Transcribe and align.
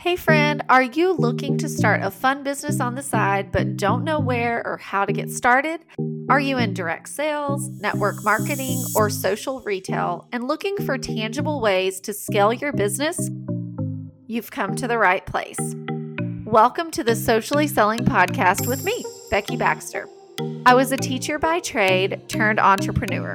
Hey, 0.00 0.14
friend, 0.14 0.62
are 0.68 0.84
you 0.84 1.12
looking 1.12 1.58
to 1.58 1.68
start 1.68 2.04
a 2.04 2.12
fun 2.12 2.44
business 2.44 2.78
on 2.78 2.94
the 2.94 3.02
side 3.02 3.50
but 3.50 3.76
don't 3.76 4.04
know 4.04 4.20
where 4.20 4.64
or 4.64 4.76
how 4.76 5.04
to 5.04 5.12
get 5.12 5.28
started? 5.28 5.80
Are 6.28 6.38
you 6.38 6.56
in 6.56 6.72
direct 6.72 7.08
sales, 7.08 7.68
network 7.80 8.22
marketing, 8.22 8.80
or 8.94 9.10
social 9.10 9.60
retail 9.62 10.28
and 10.30 10.46
looking 10.46 10.76
for 10.86 10.98
tangible 10.98 11.60
ways 11.60 11.98
to 12.02 12.12
scale 12.12 12.52
your 12.52 12.72
business? 12.72 13.28
You've 14.28 14.52
come 14.52 14.76
to 14.76 14.86
the 14.86 14.98
right 14.98 15.26
place. 15.26 15.58
Welcome 16.44 16.92
to 16.92 17.02
the 17.02 17.16
Socially 17.16 17.66
Selling 17.66 18.04
Podcast 18.04 18.68
with 18.68 18.84
me, 18.84 19.04
Becky 19.32 19.56
Baxter. 19.56 20.08
I 20.64 20.74
was 20.74 20.92
a 20.92 20.96
teacher 20.96 21.40
by 21.40 21.58
trade 21.58 22.22
turned 22.28 22.60
entrepreneur. 22.60 23.34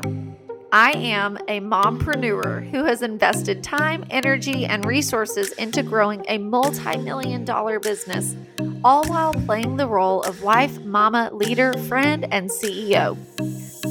I 0.73 0.93
am 0.93 1.37
a 1.47 1.59
mompreneur 1.59 2.67
who 2.71 2.85
has 2.85 3.03
invested 3.03 3.63
time, 3.63 4.05
energy, 4.09 4.65
and 4.65 4.83
resources 4.85 5.51
into 5.51 5.83
growing 5.83 6.25
a 6.27 6.39
multi 6.39 6.97
million 6.97 7.45
dollar 7.45 7.79
business, 7.79 8.35
all 8.83 9.07
while 9.07 9.35
playing 9.35 9.77
the 9.77 9.87
role 9.87 10.23
of 10.23 10.41
wife, 10.41 10.79
mama, 10.79 11.29
leader, 11.31 11.73
friend, 11.73 12.25
and 12.31 12.49
CEO. 12.49 13.15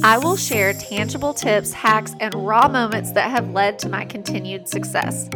I 0.03 0.19
will 0.19 0.37
share 0.37 0.73
tangible 0.73 1.33
tips, 1.33 1.73
hacks, 1.73 2.17
and 2.19 2.35
raw 2.35 2.67
moments 2.67 3.13
that 3.13 3.31
have 3.31 3.51
led 3.51 3.79
to 3.79 3.89
my 3.89 4.05
continued 4.05 4.67
success. 4.67 5.29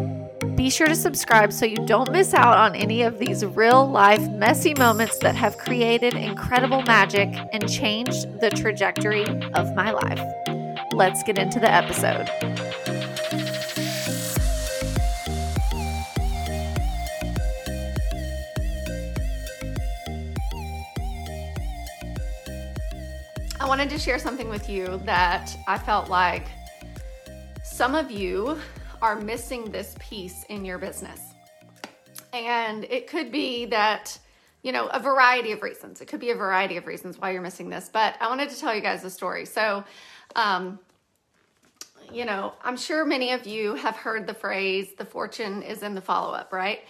Be 0.56 0.68
sure 0.68 0.88
to 0.88 0.96
subscribe 0.96 1.52
so 1.52 1.64
you 1.64 1.86
don't 1.86 2.10
miss 2.10 2.34
out 2.34 2.58
on 2.58 2.74
any 2.74 3.02
of 3.02 3.20
these 3.20 3.44
real 3.44 3.88
life 3.88 4.28
messy 4.30 4.74
moments 4.74 5.18
that 5.18 5.36
have 5.36 5.58
created 5.58 6.14
incredible 6.14 6.82
magic 6.82 7.28
and 7.52 7.70
changed 7.70 8.40
the 8.40 8.50
trajectory 8.50 9.24
of 9.52 9.72
my 9.76 9.92
life 9.92 10.55
let's 10.96 11.22
get 11.22 11.36
into 11.36 11.60
the 11.60 11.70
episode. 11.70 12.30
I 23.60 23.68
wanted 23.68 23.90
to 23.90 23.98
share 23.98 24.18
something 24.18 24.48
with 24.48 24.70
you 24.70 24.98
that 25.04 25.54
I 25.68 25.76
felt 25.76 26.08
like 26.08 26.46
some 27.62 27.94
of 27.94 28.10
you 28.10 28.58
are 29.02 29.20
missing 29.20 29.70
this 29.70 29.94
piece 29.98 30.44
in 30.44 30.64
your 30.64 30.78
business. 30.78 31.20
And 32.32 32.84
it 32.84 33.06
could 33.06 33.30
be 33.30 33.66
that, 33.66 34.18
you 34.62 34.72
know, 34.72 34.86
a 34.86 34.98
variety 34.98 35.52
of 35.52 35.62
reasons. 35.62 36.00
It 36.00 36.06
could 36.06 36.20
be 36.20 36.30
a 36.30 36.34
variety 36.34 36.78
of 36.78 36.86
reasons 36.86 37.18
why 37.18 37.32
you're 37.32 37.42
missing 37.42 37.68
this, 37.68 37.90
but 37.92 38.14
I 38.18 38.28
wanted 38.28 38.48
to 38.48 38.58
tell 38.58 38.74
you 38.74 38.80
guys 38.80 39.04
a 39.04 39.10
story. 39.10 39.44
So, 39.44 39.84
um, 40.36 40.78
you 42.12 42.24
know, 42.24 42.54
I'm 42.62 42.76
sure 42.76 43.04
many 43.04 43.32
of 43.32 43.46
you 43.46 43.74
have 43.74 43.96
heard 43.96 44.26
the 44.26 44.34
phrase, 44.34 44.94
the 44.96 45.04
fortune 45.04 45.62
is 45.62 45.82
in 45.82 45.94
the 45.94 46.00
follow 46.00 46.34
up, 46.34 46.52
right? 46.52 46.80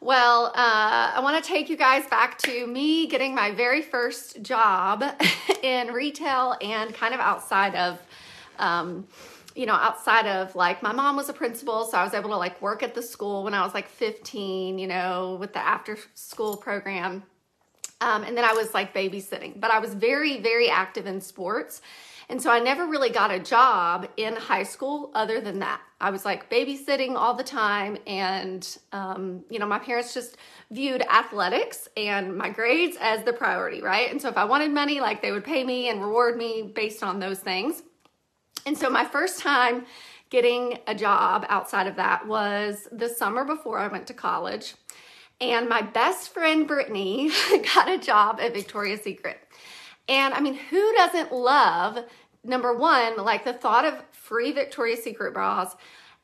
Well, 0.00 0.46
uh, 0.46 1.12
I 1.14 1.20
want 1.22 1.42
to 1.42 1.46
take 1.46 1.68
you 1.68 1.76
guys 1.76 2.06
back 2.06 2.38
to 2.38 2.66
me 2.66 3.06
getting 3.06 3.34
my 3.34 3.50
very 3.50 3.82
first 3.82 4.40
job 4.42 5.04
in 5.62 5.88
retail 5.88 6.56
and 6.62 6.94
kind 6.94 7.12
of 7.12 7.20
outside 7.20 7.74
of, 7.74 7.98
um, 8.58 9.06
you 9.54 9.66
know, 9.66 9.74
outside 9.74 10.26
of 10.26 10.54
like 10.54 10.82
my 10.82 10.92
mom 10.92 11.16
was 11.16 11.28
a 11.28 11.34
principal, 11.34 11.84
so 11.84 11.98
I 11.98 12.04
was 12.04 12.14
able 12.14 12.30
to 12.30 12.36
like 12.36 12.62
work 12.62 12.82
at 12.82 12.94
the 12.94 13.02
school 13.02 13.44
when 13.44 13.52
I 13.52 13.62
was 13.62 13.74
like 13.74 13.88
15, 13.88 14.78
you 14.78 14.86
know, 14.86 15.36
with 15.38 15.52
the 15.52 15.58
after 15.58 15.98
school 16.14 16.56
program. 16.56 17.22
Um, 18.00 18.24
and 18.24 18.34
then 18.34 18.44
I 18.44 18.54
was 18.54 18.72
like 18.72 18.94
babysitting, 18.94 19.60
but 19.60 19.70
I 19.70 19.80
was 19.80 19.92
very, 19.92 20.40
very 20.40 20.70
active 20.70 21.06
in 21.06 21.20
sports. 21.20 21.82
And 22.30 22.40
so 22.40 22.48
I 22.48 22.60
never 22.60 22.86
really 22.86 23.10
got 23.10 23.32
a 23.32 23.40
job 23.40 24.08
in 24.16 24.36
high 24.36 24.62
school 24.62 25.10
other 25.16 25.40
than 25.40 25.58
that. 25.58 25.80
I 26.00 26.10
was 26.10 26.24
like 26.24 26.48
babysitting 26.48 27.16
all 27.16 27.34
the 27.34 27.42
time. 27.42 27.98
And, 28.06 28.66
um, 28.92 29.44
you 29.50 29.58
know, 29.58 29.66
my 29.66 29.80
parents 29.80 30.14
just 30.14 30.36
viewed 30.70 31.02
athletics 31.02 31.88
and 31.96 32.36
my 32.36 32.48
grades 32.48 32.96
as 33.00 33.24
the 33.24 33.32
priority, 33.32 33.82
right? 33.82 34.08
And 34.12 34.22
so 34.22 34.28
if 34.28 34.36
I 34.36 34.44
wanted 34.44 34.70
money, 34.70 35.00
like 35.00 35.22
they 35.22 35.32
would 35.32 35.42
pay 35.42 35.64
me 35.64 35.88
and 35.88 36.00
reward 36.00 36.36
me 36.36 36.70
based 36.72 37.02
on 37.02 37.18
those 37.18 37.40
things. 37.40 37.82
And 38.64 38.78
so 38.78 38.88
my 38.88 39.04
first 39.04 39.40
time 39.40 39.84
getting 40.30 40.78
a 40.86 40.94
job 40.94 41.44
outside 41.48 41.88
of 41.88 41.96
that 41.96 42.28
was 42.28 42.86
the 42.92 43.08
summer 43.08 43.44
before 43.44 43.80
I 43.80 43.88
went 43.88 44.06
to 44.06 44.14
college. 44.14 44.74
And 45.40 45.68
my 45.68 45.82
best 45.82 46.32
friend 46.32 46.68
Brittany 46.68 47.32
got 47.74 47.88
a 47.88 47.98
job 47.98 48.38
at 48.40 48.54
Victoria's 48.54 49.00
Secret. 49.00 49.40
And 50.10 50.34
I 50.34 50.40
mean, 50.40 50.54
who 50.54 50.92
doesn't 50.94 51.32
love 51.32 52.04
number 52.44 52.74
one, 52.74 53.16
like 53.16 53.44
the 53.44 53.52
thought 53.52 53.84
of 53.84 53.94
free 54.12 54.52
Victoria's 54.52 55.02
Secret 55.02 55.34
bras 55.34 55.74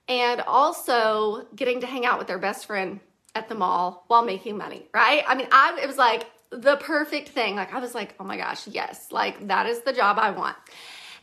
and 0.09 0.41
also 0.43 1.47
getting 1.55 1.81
to 1.81 1.87
hang 1.87 2.07
out 2.07 2.19
with 2.19 2.27
their 2.29 2.39
best 2.39 2.67
friend 2.67 3.01
at 3.35 3.49
the 3.49 3.55
mall 3.55 4.05
while 4.09 4.25
making 4.25 4.57
money, 4.57 4.87
right? 4.95 5.25
I 5.27 5.35
mean, 5.35 5.49
I 5.53 5.79
it 5.83 5.87
was 5.87 5.99
like 5.99 6.27
the 6.51 6.77
perfect 6.77 7.31
thing. 7.31 7.57
Like 7.57 7.75
I 7.75 7.81
was 7.81 7.95
like, 7.95 8.15
"Oh 8.19 8.25
my 8.25 8.37
gosh, 8.37 8.67
yes. 8.67 9.13
Like 9.13 9.49
that 9.49 9.67
is 9.67 9.81
the 9.81 9.93
job 9.93 10.19
I 10.19 10.31
want." 10.31 10.57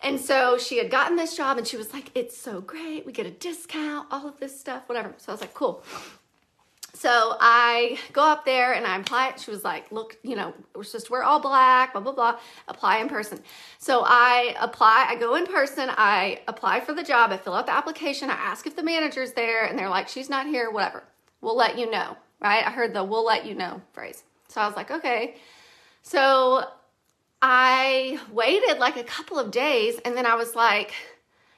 And 0.02 0.20
so 0.20 0.58
she 0.58 0.78
had 0.78 0.92
gotten 0.92 1.16
this 1.16 1.36
job 1.36 1.58
and 1.58 1.66
she 1.66 1.78
was 1.78 1.94
like, 1.94 2.12
"It's 2.14 2.38
so 2.38 2.62
great. 2.62 3.06
We 3.06 3.14
get 3.14 3.26
a 3.26 3.32
discount, 3.32 4.08
all 4.12 4.28
of 4.28 4.40
this 4.40 4.60
stuff, 4.60 4.84
whatever." 4.88 5.14
So 5.18 5.32
I 5.32 5.34
was 5.34 5.42
like, 5.42 5.54
"Cool." 5.54 5.84
So 6.96 7.36
I 7.40 7.98
go 8.12 8.22
up 8.24 8.46
there 8.46 8.74
and 8.74 8.86
I 8.86 8.98
apply 8.98 9.30
it. 9.30 9.40
She 9.40 9.50
was 9.50 9.64
like, 9.64 9.92
look, 9.92 10.18
you 10.22 10.36
know, 10.36 10.54
we're 10.76 10.84
to 10.84 11.06
wear 11.10 11.24
all 11.24 11.40
black, 11.40 11.94
blah, 11.94 12.02
blah, 12.02 12.14
blah. 12.14 12.40
Apply 12.68 13.00
in 13.00 13.10
person. 13.10 13.42
So 13.80 14.04
I 14.06 14.56
apply, 14.60 15.08
I 15.10 15.16
go 15.16 15.34
in 15.36 15.48
person, 15.48 15.90
I 15.90 16.42
apply 16.48 16.82
for 16.82 16.94
the 16.94 17.04
job, 17.04 17.32
I 17.32 17.38
fill 17.38 17.56
out 17.56 17.66
the 17.66 17.74
application, 17.74 18.30
I 18.30 18.34
ask 18.34 18.68
if 18.68 18.76
the 18.76 18.84
manager's 18.84 19.34
there, 19.34 19.66
and 19.66 19.78
they're 19.78 19.90
like, 19.90 20.08
she's 20.08 20.30
not 20.30 20.46
here, 20.46 20.70
whatever. 20.70 21.04
We'll 21.42 21.58
let 21.58 21.80
you 21.80 21.90
know, 21.90 22.16
right? 22.40 22.66
I 22.66 22.70
heard 22.70 22.94
the 22.94 23.04
we'll 23.04 23.26
let 23.26 23.46
you 23.46 23.56
know 23.56 23.82
phrase. 23.94 24.24
So 24.48 24.62
I 24.62 24.68
was 24.68 24.76
like, 24.76 24.92
okay. 24.92 25.36
So 26.04 26.64
I 27.42 28.20
waited 28.32 28.78
like 28.78 28.98
a 28.98 29.04
couple 29.04 29.40
of 29.40 29.50
days 29.50 30.00
and 30.06 30.16
then 30.16 30.28
I 30.28 30.36
was 30.36 30.56
like, 30.56 30.94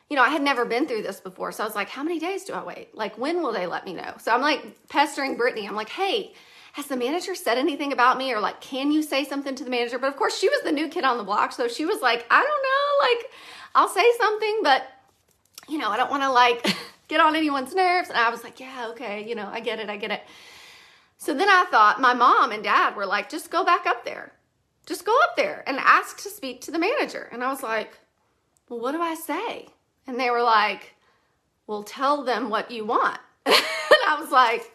you 0.10 0.16
know, 0.16 0.24
I 0.24 0.30
had 0.30 0.42
never 0.42 0.66
been 0.66 0.88
through 0.88 1.02
this 1.02 1.20
before. 1.20 1.52
So 1.52 1.64
I 1.64 1.68
was 1.68 1.76
like, 1.76 1.90
how 1.90 2.04
many 2.04 2.20
days 2.20 2.44
do 2.44 2.54
I 2.54 2.64
wait? 2.64 2.96
Like, 2.96 3.18
when 3.18 3.42
will 3.42 3.52
they 3.52 3.66
let 3.66 3.86
me 3.86 3.94
know? 3.94 4.14
So 4.20 4.32
I'm 4.32 4.42
like 4.42 4.88
pestering 4.88 5.36
Brittany. 5.36 5.68
I'm 5.68 5.76
like, 5.76 5.90
hey, 5.90 6.34
has 6.74 6.88
the 6.88 6.96
manager 6.96 7.34
said 7.34 7.58
anything 7.58 7.92
about 7.92 8.18
me? 8.18 8.32
Or 8.32 8.40
like, 8.40 8.62
can 8.62 8.92
you 8.92 9.02
say 9.02 9.24
something 9.24 9.56
to 9.56 9.64
the 9.64 9.70
manager? 9.70 9.98
But 9.98 10.08
of 10.08 10.18
course, 10.18 10.38
she 10.38 10.50
was 10.50 10.62
the 10.62 10.72
new 10.72 10.90
kid 10.90 11.06
on 11.06 11.18
the 11.18 11.24
block. 11.24 11.54
So 11.54 11.68
she 11.68 11.86
was 11.86 12.02
like, 12.02 12.26
I 12.30 12.42
don't 12.42 12.48
know. 12.48 13.08
Like, 13.08 13.32
I'll 13.74 13.88
say 13.88 14.06
something, 14.20 14.60
but, 14.62 14.84
you 15.68 15.80
know, 15.80 15.90
I 15.90 15.98
don't 15.98 16.12
want 16.12 16.24
to 16.24 16.32
like 16.32 16.76
get 17.08 17.20
on 17.20 17.36
anyone's 17.36 17.74
nerves. 17.74 18.10
And 18.10 18.18
I 18.18 18.30
was 18.30 18.44
like, 18.44 18.60
yeah, 18.60 18.90
okay. 18.90 19.28
You 19.28 19.34
know, 19.34 19.50
I 19.52 19.60
get 19.60 19.80
it. 19.80 19.90
I 19.90 19.98
get 19.98 20.12
it. 20.12 20.22
So 21.18 21.34
then 21.34 21.50
I 21.50 21.66
thought 21.72 22.00
my 22.00 22.14
mom 22.14 22.52
and 22.52 22.64
dad 22.64 22.96
were 22.96 23.06
like, 23.06 23.30
just 23.30 23.50
go 23.50 23.66
back 23.66 23.88
up 23.88 24.06
there. 24.06 24.34
Just 24.86 25.06
go 25.06 25.18
up 25.24 25.36
there 25.36 25.64
and 25.66 25.78
ask 25.80 26.22
to 26.22 26.30
speak 26.30 26.62
to 26.62 26.72
the 26.72 26.78
manager. 26.78 27.28
And 27.32 27.44
I 27.44 27.50
was 27.50 27.64
like, 27.64 27.98
well, 28.70 28.80
what 28.80 28.92
do 28.92 29.02
I 29.02 29.16
say? 29.16 29.70
And 30.08 30.20
they 30.20 30.30
were 30.30 30.44
like, 30.44 30.96
well, 31.68 31.84
tell 31.84 32.24
them 32.24 32.50
what 32.50 32.72
you 32.72 32.86
want. 32.86 33.18
and 33.46 33.56
I 34.08 34.18
was 34.20 34.32
like, 34.32 34.72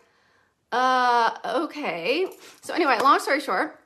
uh, 0.72 1.36
okay. 1.64 2.26
So 2.62 2.74
anyway, 2.74 2.98
long 3.00 3.18
story 3.20 3.41
short, 3.41 3.78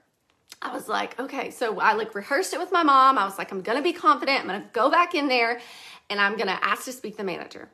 I 0.63 0.73
was 0.73 0.89
like, 0.89 1.19
okay. 1.21 1.51
So 1.51 1.79
I 1.81 1.93
like 1.93 2.15
rehearsed 2.15 2.55
it 2.55 2.61
with 2.61 2.73
my 2.73 2.83
mom. 2.83 3.19
I 3.19 3.25
was 3.25 3.39
like, 3.39 3.53
I'm 3.53 3.63
to 3.79 3.83
be 3.83 3.93
confident. 3.93 4.41
I'm 4.41 4.47
to 4.63 4.69
go 4.73 4.91
back 4.91 5.15
in 5.15 5.29
there 5.29 5.61
and 6.11 6.21
I'm 6.21 6.37
to 6.49 6.65
ask 6.65 6.85
to 6.85 6.93
speak 6.93 7.15
to 7.15 7.19
the 7.19 7.25
manager. 7.25 7.69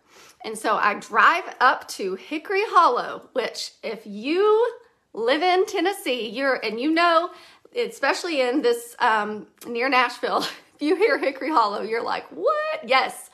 And 0.45 0.57
so 0.57 0.77
I 0.77 0.95
drive 0.95 1.45
up 1.61 1.87
to 1.89 2.15
Hickory 2.15 2.63
Hollow, 2.67 3.29
which 3.33 3.73
if 3.83 4.01
you 4.05 4.75
live 5.13 5.43
in 5.43 5.67
Tennessee, 5.67 6.29
you're, 6.29 6.55
and 6.55 6.81
you 6.81 6.91
know, 6.93 7.31
especially 7.77 8.41
in 8.41 8.63
this, 8.63 8.97
um, 9.01 9.47
near 9.67 9.89
Nashville, 9.89 10.39
if 10.75 10.83
you 10.83 10.97
hear 10.97 11.19
Hickory 11.19 11.51
Hollow, 11.51 11.83
you're 11.83 12.03
like, 12.03 12.27
what? 12.29 12.81
Yes. 12.89 13.30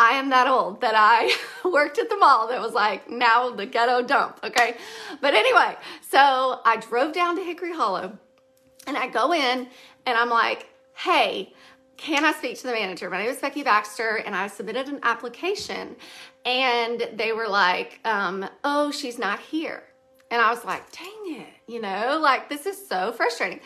I 0.00 0.12
am 0.12 0.30
that 0.30 0.48
old 0.48 0.80
that 0.80 0.94
I 0.96 1.30
worked 1.68 1.98
at 1.98 2.08
the 2.08 2.16
mall 2.16 2.48
that 2.48 2.58
was 2.58 2.72
like 2.72 3.10
now 3.10 3.50
the 3.50 3.66
ghetto 3.66 4.00
dump, 4.00 4.40
okay? 4.42 4.78
But 5.20 5.34
anyway, 5.34 5.76
so 6.08 6.60
I 6.64 6.78
drove 6.78 7.12
down 7.12 7.36
to 7.36 7.44
Hickory 7.44 7.74
Hollow 7.74 8.18
and 8.86 8.96
I 8.96 9.08
go 9.08 9.34
in 9.34 9.68
and 10.06 10.18
I'm 10.18 10.30
like, 10.30 10.70
hey, 10.94 11.52
can 11.98 12.24
I 12.24 12.32
speak 12.32 12.56
to 12.60 12.68
the 12.68 12.72
manager? 12.72 13.10
My 13.10 13.18
name 13.18 13.28
is 13.28 13.36
Becky 13.36 13.62
Baxter 13.62 14.16
and 14.24 14.34
I 14.34 14.46
submitted 14.46 14.88
an 14.88 15.00
application 15.02 15.96
and 16.46 17.06
they 17.12 17.32
were 17.32 17.48
like, 17.48 18.00
um, 18.06 18.48
oh, 18.64 18.90
she's 18.90 19.18
not 19.18 19.38
here. 19.38 19.82
And 20.30 20.40
I 20.40 20.48
was 20.48 20.64
like, 20.64 20.90
dang 20.92 21.40
it, 21.40 21.48
you 21.66 21.78
know, 21.78 22.18
like 22.22 22.48
this 22.48 22.64
is 22.64 22.88
so 22.88 23.12
frustrating. 23.12 23.60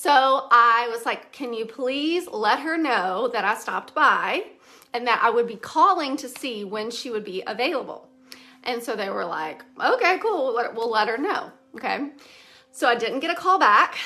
So 0.00 0.46
I 0.50 0.88
was 0.90 1.04
like, 1.04 1.30
can 1.30 1.52
you 1.52 1.66
please 1.66 2.26
let 2.26 2.60
her 2.60 2.78
know 2.78 3.28
that 3.28 3.44
I 3.44 3.54
stopped 3.54 3.94
by? 3.94 4.44
and 4.92 5.06
that 5.06 5.20
I 5.22 5.30
would 5.30 5.46
be 5.46 5.56
calling 5.56 6.16
to 6.18 6.28
see 6.28 6.64
when 6.64 6.90
she 6.90 7.10
would 7.10 7.24
be 7.24 7.42
available. 7.46 8.08
And 8.64 8.82
so 8.82 8.96
they 8.96 9.08
were 9.08 9.24
like, 9.24 9.64
okay, 9.82 10.18
cool, 10.18 10.54
we'll 10.74 10.90
let 10.90 11.08
her 11.08 11.16
know. 11.16 11.50
Okay. 11.74 12.10
So 12.72 12.88
I 12.88 12.94
didn't 12.94 13.20
get 13.20 13.30
a 13.30 13.34
call 13.34 13.58
back. 13.58 13.96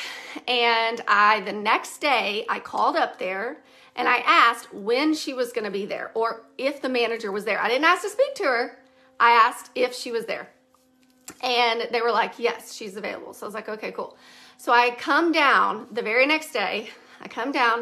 And 0.46 1.00
I, 1.08 1.40
the 1.40 1.52
next 1.52 1.98
day, 1.98 2.44
I 2.48 2.60
called 2.60 2.96
up 2.96 3.18
there 3.18 3.62
and 3.96 4.08
I 4.08 4.18
asked 4.26 4.72
when 4.72 5.14
she 5.14 5.34
was 5.34 5.52
going 5.52 5.64
to 5.64 5.70
be 5.70 5.86
there 5.86 6.10
or 6.14 6.44
if 6.58 6.82
the 6.82 6.88
manager 6.88 7.32
was 7.32 7.44
there. 7.44 7.60
I 7.60 7.68
didn't 7.68 7.84
ask 7.84 8.02
to 8.02 8.08
speak 8.08 8.34
to 8.36 8.44
her, 8.44 8.78
I 9.18 9.30
asked 9.30 9.70
if 9.74 9.94
she 9.94 10.12
was 10.12 10.26
there. 10.26 10.50
And 11.42 11.88
they 11.90 12.00
were 12.00 12.12
like, 12.12 12.38
yes, 12.38 12.74
she's 12.74 12.96
available. 12.96 13.32
So 13.32 13.46
I 13.46 13.48
was 13.48 13.54
like, 13.54 13.68
okay, 13.68 13.92
cool. 13.92 14.16
So 14.64 14.72
I 14.72 14.92
come 14.92 15.30
down 15.30 15.88
the 15.92 16.00
very 16.00 16.26
next 16.26 16.54
day, 16.54 16.88
I 17.20 17.28
come 17.28 17.52
down 17.52 17.80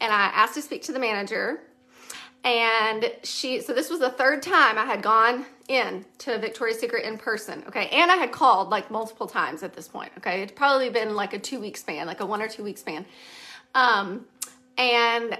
and 0.00 0.10
I 0.10 0.22
asked 0.28 0.54
to 0.54 0.62
speak 0.62 0.82
to 0.84 0.92
the 0.92 0.98
manager. 0.98 1.60
And 2.42 3.12
she, 3.22 3.60
so 3.60 3.74
this 3.74 3.90
was 3.90 4.00
the 4.00 4.08
third 4.08 4.42
time 4.42 4.78
I 4.78 4.86
had 4.86 5.02
gone 5.02 5.44
in 5.68 6.06
to 6.20 6.38
Victoria's 6.38 6.80
Secret 6.80 7.04
in 7.04 7.18
person. 7.18 7.62
Okay. 7.68 7.88
And 7.88 8.10
I 8.10 8.16
had 8.16 8.32
called 8.32 8.70
like 8.70 8.90
multiple 8.90 9.26
times 9.26 9.62
at 9.62 9.74
this 9.74 9.86
point. 9.86 10.12
Okay. 10.16 10.40
It's 10.40 10.52
probably 10.52 10.88
been 10.88 11.14
like 11.14 11.34
a 11.34 11.38
two 11.38 11.60
week 11.60 11.76
span, 11.76 12.06
like 12.06 12.20
a 12.20 12.26
one 12.26 12.40
or 12.40 12.48
two 12.48 12.64
week 12.64 12.78
span. 12.78 13.04
Um, 13.74 14.24
and 14.78 15.38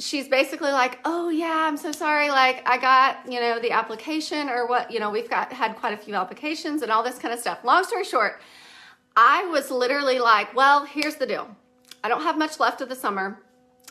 she's 0.00 0.28
basically 0.28 0.72
like, 0.72 0.98
"Oh 1.06 1.30
yeah, 1.30 1.64
I'm 1.66 1.78
so 1.78 1.92
sorry. 1.92 2.28
Like 2.28 2.68
I 2.68 2.76
got, 2.76 3.20
you 3.26 3.40
know, 3.40 3.58
the 3.58 3.70
application 3.70 4.50
or 4.50 4.66
what, 4.66 4.90
you 4.90 5.00
know, 5.00 5.08
we've 5.08 5.30
got 5.30 5.50
had 5.50 5.76
quite 5.76 5.94
a 5.94 5.96
few 5.96 6.14
applications 6.14 6.82
and 6.82 6.92
all 6.92 7.02
this 7.02 7.18
kind 7.18 7.32
of 7.32 7.40
stuff." 7.40 7.64
Long 7.64 7.84
story 7.84 8.04
short, 8.04 8.42
I 9.16 9.44
was 9.46 9.70
literally 9.70 10.18
like, 10.18 10.54
"Well, 10.54 10.84
here's 10.84 11.16
the 11.16 11.26
deal. 11.26 11.56
I 12.02 12.08
don't 12.08 12.22
have 12.22 12.38
much 12.38 12.60
left 12.60 12.80
of 12.80 12.88
the 12.88 12.96
summer." 12.96 13.42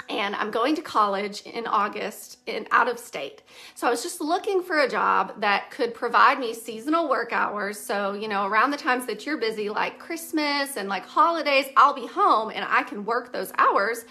And 0.10 0.34
I'm 0.36 0.50
going 0.50 0.76
to 0.76 0.82
college 0.82 1.42
in 1.42 1.68
August 1.68 2.40
in 2.48 2.68
out 2.72 2.88
of 2.88 2.98
state. 2.98 3.44
So 3.76 3.86
I 3.86 3.90
was 3.90 4.02
just 4.02 4.22
looking 4.22 4.64
for 4.64 4.80
a 4.80 4.90
job 4.90 5.42
that 5.42 5.72
could 5.72 5.94
provide 5.94 6.40
me 6.40 6.54
seasonal 6.54 7.10
work 7.10 7.34
hours. 7.34 7.78
So, 7.78 8.14
you 8.14 8.30
know, 8.30 8.48
around 8.48 8.72
the 8.72 8.78
times 8.78 9.06
that 9.08 9.26
you're 9.26 9.38
busy, 9.38 9.70
like 9.70 10.00
Christmas 10.00 10.78
and 10.78 10.88
like 10.88 11.06
holidays, 11.06 11.66
I'll 11.76 11.94
be 11.94 12.08
home 12.08 12.50
and 12.50 12.66
I 12.68 12.84
can 12.84 13.04
work 13.04 13.34
those 13.34 13.52
hours 13.58 14.06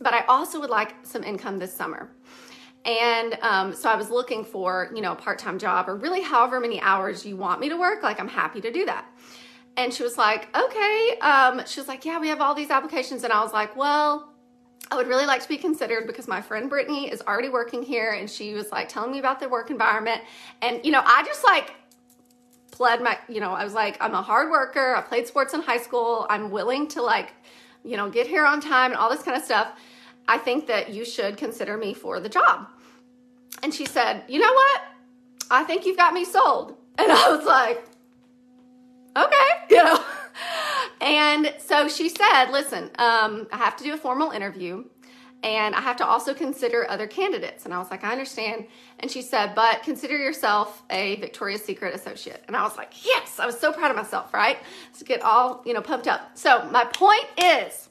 but 0.00 0.14
I 0.14 0.24
also 0.28 0.60
would 0.60 0.70
like 0.70 0.94
some 1.02 1.24
income 1.24 1.58
this 1.58 1.72
summer. 1.72 2.10
And 2.84 3.36
um, 3.42 3.74
so 3.74 3.90
I 3.90 3.96
was 3.96 4.08
looking 4.10 4.44
for, 4.44 4.90
you 4.94 5.02
know, 5.02 5.12
a 5.12 5.16
part 5.16 5.38
time 5.38 5.58
job 5.58 5.88
or 5.88 5.96
really 5.96 6.22
however 6.22 6.60
many 6.60 6.80
hours 6.80 7.26
you 7.26 7.36
want 7.36 7.60
me 7.60 7.68
to 7.68 7.76
work. 7.76 8.02
Like, 8.02 8.20
I'm 8.20 8.28
happy 8.28 8.60
to 8.60 8.72
do 8.72 8.86
that. 8.86 9.06
And 9.78 9.94
she 9.94 10.02
was 10.02 10.18
like, 10.18 10.54
okay. 10.56 11.18
Um, 11.20 11.62
she 11.64 11.78
was 11.78 11.86
like, 11.86 12.04
yeah, 12.04 12.18
we 12.18 12.28
have 12.28 12.40
all 12.40 12.52
these 12.52 12.68
applications. 12.68 13.22
And 13.22 13.32
I 13.32 13.40
was 13.44 13.52
like, 13.52 13.76
well, 13.76 14.34
I 14.90 14.96
would 14.96 15.06
really 15.06 15.24
like 15.24 15.40
to 15.42 15.48
be 15.48 15.56
considered 15.56 16.08
because 16.08 16.26
my 16.26 16.40
friend 16.40 16.68
Brittany 16.68 17.08
is 17.08 17.22
already 17.22 17.48
working 17.48 17.84
here 17.84 18.10
and 18.10 18.28
she 18.28 18.54
was 18.54 18.72
like 18.72 18.88
telling 18.88 19.12
me 19.12 19.20
about 19.20 19.38
the 19.38 19.48
work 19.48 19.70
environment. 19.70 20.20
And, 20.62 20.84
you 20.84 20.90
know, 20.90 21.02
I 21.04 21.22
just 21.24 21.44
like 21.44 21.74
pled 22.72 23.00
my, 23.02 23.18
you 23.28 23.38
know, 23.38 23.52
I 23.52 23.62
was 23.62 23.72
like, 23.72 23.96
I'm 24.00 24.14
a 24.14 24.22
hard 24.22 24.50
worker. 24.50 24.96
I 24.96 25.00
played 25.00 25.28
sports 25.28 25.54
in 25.54 25.62
high 25.62 25.78
school. 25.78 26.26
I'm 26.28 26.50
willing 26.50 26.88
to 26.88 27.02
like, 27.02 27.32
you 27.84 27.96
know, 27.96 28.10
get 28.10 28.26
here 28.26 28.44
on 28.44 28.60
time 28.60 28.90
and 28.90 28.98
all 28.98 29.08
this 29.08 29.22
kind 29.22 29.36
of 29.36 29.44
stuff. 29.44 29.68
I 30.26 30.38
think 30.38 30.66
that 30.66 30.90
you 30.90 31.04
should 31.04 31.36
consider 31.36 31.76
me 31.76 31.94
for 31.94 32.18
the 32.18 32.28
job. 32.28 32.66
And 33.62 33.72
she 33.72 33.86
said, 33.86 34.24
You 34.28 34.40
know 34.40 34.52
what? 34.52 34.82
I 35.52 35.62
think 35.62 35.86
you've 35.86 35.96
got 35.96 36.14
me 36.14 36.24
sold. 36.24 36.76
And 36.98 37.12
I 37.12 37.30
was 37.30 37.46
like, 37.46 37.87
Okay, 39.24 39.48
you 39.70 39.76
know. 39.82 40.04
And 41.00 41.54
so 41.58 41.88
she 41.88 42.08
said, 42.08 42.50
Listen, 42.50 42.90
um, 42.98 43.46
I 43.52 43.56
have 43.56 43.76
to 43.76 43.84
do 43.84 43.94
a 43.94 43.96
formal 43.96 44.30
interview 44.30 44.84
and 45.42 45.74
I 45.74 45.80
have 45.80 45.96
to 45.98 46.06
also 46.06 46.34
consider 46.34 46.90
other 46.90 47.06
candidates. 47.06 47.64
And 47.64 47.72
I 47.72 47.78
was 47.78 47.90
like, 47.90 48.02
I 48.02 48.10
understand. 48.10 48.66
And 48.98 49.08
she 49.08 49.22
said, 49.22 49.54
but 49.54 49.84
consider 49.84 50.16
yourself 50.16 50.82
a 50.90 51.14
Victoria's 51.16 51.64
Secret 51.64 51.94
associate. 51.94 52.42
And 52.48 52.56
I 52.56 52.62
was 52.62 52.76
like, 52.76 53.04
yes, 53.06 53.38
I 53.38 53.46
was 53.46 53.58
so 53.58 53.72
proud 53.72 53.90
of 53.92 53.96
myself, 53.96 54.34
right? 54.34 54.58
To 54.98 55.04
get 55.04 55.22
all, 55.22 55.62
you 55.64 55.74
know, 55.74 55.80
pumped 55.80 56.08
up. 56.08 56.32
So 56.34 56.68
my 56.72 56.84
point 56.84 57.26
is, 57.36 57.88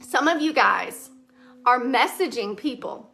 some 0.00 0.26
of 0.26 0.42
you 0.42 0.52
guys 0.52 1.10
are 1.64 1.80
messaging 1.80 2.56
people 2.56 3.12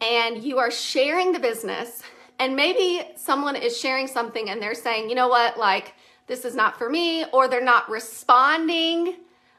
and 0.00 0.44
you 0.44 0.58
are 0.58 0.70
sharing 0.70 1.32
the 1.32 1.40
business, 1.40 2.02
and 2.38 2.56
maybe 2.56 3.02
someone 3.16 3.56
is 3.56 3.78
sharing 3.78 4.06
something 4.06 4.50
and 4.50 4.60
they're 4.60 4.74
saying, 4.74 5.08
you 5.08 5.14
know 5.14 5.28
what, 5.28 5.58
like, 5.58 5.94
this 6.26 6.44
is 6.44 6.54
not 6.54 6.76
for 6.76 6.90
me, 6.90 7.24
or 7.32 7.48
they're 7.48 7.62
not 7.62 7.88
responding, 7.88 9.16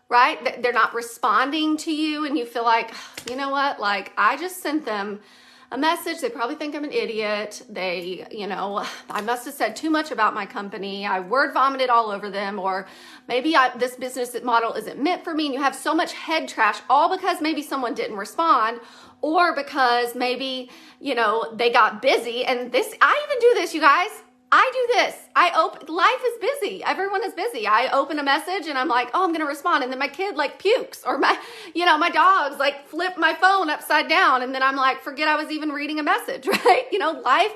right? 0.10 0.62
They're 0.62 0.74
not 0.74 0.94
responding 0.94 1.78
to 1.78 1.94
you, 1.94 2.26
and 2.26 2.38
you 2.38 2.46
feel 2.46 2.64
like, 2.64 2.94
you 3.30 3.36
know 3.36 3.50
what, 3.50 3.80
like, 3.80 4.12
I 4.18 4.38
just 4.38 4.62
sent 4.62 4.86
them 4.86 5.22
a 5.70 5.78
message. 5.78 6.22
They 6.22 6.30
probably 6.30 6.56
think 6.56 6.76
I'm 6.76 6.86
an 6.86 6.94
idiot. 6.94 7.62
They, 7.70 8.26
you 8.32 8.48
know, 8.48 8.86
I 9.10 9.20
must 9.22 9.44
have 9.46 9.54
said 9.54 9.76
too 9.76 9.90
much 9.90 10.12
about 10.12 10.34
my 10.34 10.46
company. 10.46 11.06
I 11.06 11.20
word 11.20 11.54
vomited 11.54 11.90
all 11.90 12.10
over 12.10 12.30
them, 12.30 12.58
or 12.58 12.88
maybe 13.28 13.56
I, 13.56 13.76
this 13.78 13.96
business 13.96 14.36
model 14.44 14.74
isn't 14.74 15.02
meant 15.02 15.26
for 15.26 15.34
me. 15.34 15.48
And 15.48 15.54
you 15.54 15.62
have 15.62 15.76
so 15.76 15.94
much 15.94 16.14
head 16.14 16.48
trash, 16.48 16.80
all 16.90 17.14
because 17.14 17.42
maybe 17.42 17.62
someone 17.62 17.94
didn't 17.94 18.16
respond, 18.16 18.80
or 19.22 19.56
because 19.56 20.16
maybe, 20.16 20.70
you 21.00 21.16
know, 21.16 21.54
they 21.56 21.72
got 21.72 22.02
busy. 22.02 22.46
And 22.46 22.72
this, 22.72 22.94
I 23.02 23.28
even 23.28 23.40
do 23.40 23.60
this, 23.60 23.74
you 23.74 23.82
guys. 23.82 24.10
I 24.50 24.72
do 24.74 24.94
this. 24.94 25.16
I 25.36 25.52
open 25.60 25.94
life 25.94 26.22
is 26.26 26.40
busy. 26.40 26.82
Everyone 26.82 27.22
is 27.22 27.34
busy. 27.34 27.68
I 27.68 27.90
open 27.92 28.18
a 28.18 28.24
message 28.24 28.68
and 28.68 28.78
I'm 28.78 28.88
like, 28.88 29.10
"Oh, 29.14 29.26
I'm 29.26 29.32
going 29.32 29.42
to 29.42 29.46
respond." 29.46 29.84
And 29.84 29.92
then 29.92 30.00
my 30.00 30.08
kid 30.08 30.38
like 30.38 30.58
pukes 30.58 31.04
or 31.06 31.18
my 31.18 31.38
you 31.76 31.86
know, 31.86 31.98
my 31.98 32.10
dogs 32.10 32.58
like 32.58 32.88
flip 32.88 33.18
my 33.18 33.34
phone 33.34 33.70
upside 33.70 34.08
down 34.08 34.42
and 34.42 34.56
then 34.56 34.64
I'm 34.64 34.78
like, 34.78 35.04
"Forget 35.04 35.28
I 35.28 35.36
was 35.36 35.52
even 35.52 35.70
reading 35.72 36.00
a 36.00 36.04
message," 36.04 36.48
right? 36.66 36.86
You 36.94 37.00
know, 37.00 37.12
life 37.12 37.52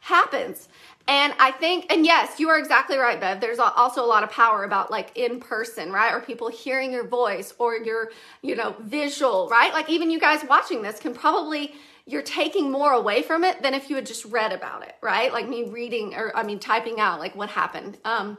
happens. 0.00 0.68
And 1.06 1.34
I 1.38 1.50
think, 1.50 1.92
and 1.92 2.06
yes, 2.06 2.40
you 2.40 2.48
are 2.48 2.58
exactly 2.58 2.96
right, 2.96 3.20
Bev. 3.20 3.40
There's 3.40 3.58
also 3.58 4.02
a 4.02 4.06
lot 4.06 4.22
of 4.22 4.30
power 4.30 4.64
about 4.64 4.90
like 4.90 5.10
in 5.16 5.38
person, 5.38 5.92
right? 5.92 6.12
Or 6.12 6.20
people 6.20 6.48
hearing 6.48 6.92
your 6.92 7.06
voice 7.06 7.52
or 7.58 7.76
your, 7.76 8.10
you 8.40 8.56
know, 8.56 8.74
visual, 8.80 9.48
right? 9.50 9.72
Like 9.72 9.90
even 9.90 10.10
you 10.10 10.18
guys 10.18 10.42
watching 10.48 10.80
this 10.80 10.98
can 10.98 11.12
probably 11.12 11.74
you're 12.06 12.22
taking 12.22 12.70
more 12.70 12.92
away 12.92 13.22
from 13.22 13.44
it 13.44 13.62
than 13.62 13.72
if 13.72 13.88
you 13.88 13.96
had 13.96 14.06
just 14.06 14.24
read 14.26 14.52
about 14.52 14.82
it, 14.82 14.94
right? 15.02 15.32
Like 15.32 15.48
me 15.48 15.64
reading 15.64 16.14
or 16.14 16.34
I 16.34 16.42
mean 16.42 16.58
typing 16.58 17.00
out 17.00 17.20
like 17.20 17.36
what 17.36 17.50
happened. 17.50 17.98
Um, 18.04 18.38